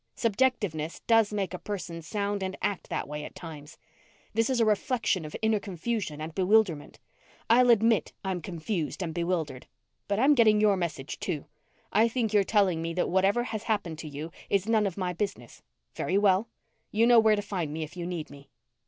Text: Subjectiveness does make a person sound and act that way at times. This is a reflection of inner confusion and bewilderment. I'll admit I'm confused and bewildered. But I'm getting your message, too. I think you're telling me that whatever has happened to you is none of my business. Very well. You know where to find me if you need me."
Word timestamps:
Subjectiveness 0.17 1.01
does 1.05 1.31
make 1.31 1.53
a 1.53 1.59
person 1.59 2.01
sound 2.01 2.41
and 2.41 2.57
act 2.59 2.89
that 2.89 3.07
way 3.07 3.23
at 3.23 3.35
times. 3.35 3.77
This 4.33 4.49
is 4.49 4.59
a 4.59 4.65
reflection 4.65 5.25
of 5.25 5.35
inner 5.43 5.59
confusion 5.59 6.19
and 6.19 6.33
bewilderment. 6.33 6.99
I'll 7.51 7.69
admit 7.69 8.11
I'm 8.25 8.41
confused 8.41 9.03
and 9.03 9.13
bewildered. 9.13 9.67
But 10.07 10.17
I'm 10.17 10.33
getting 10.33 10.59
your 10.59 10.75
message, 10.75 11.19
too. 11.19 11.45
I 11.93 12.07
think 12.07 12.33
you're 12.33 12.43
telling 12.43 12.81
me 12.81 12.95
that 12.95 13.09
whatever 13.09 13.43
has 13.43 13.65
happened 13.65 13.99
to 13.99 14.07
you 14.07 14.31
is 14.49 14.67
none 14.67 14.87
of 14.87 14.97
my 14.97 15.13
business. 15.13 15.61
Very 15.93 16.17
well. 16.17 16.49
You 16.89 17.05
know 17.05 17.19
where 17.19 17.35
to 17.35 17.41
find 17.43 17.71
me 17.71 17.83
if 17.83 17.95
you 17.95 18.07
need 18.07 18.31
me." 18.31 18.49